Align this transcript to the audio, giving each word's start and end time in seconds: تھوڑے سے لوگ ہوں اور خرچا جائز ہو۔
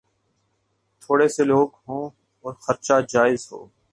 تھوڑے 1.01 1.27
سے 1.27 1.43
لوگ 1.43 1.67
ہوں 1.87 2.09
اور 2.45 2.53
خرچا 2.53 2.99
جائز 3.09 3.47
ہو۔ 3.51 3.65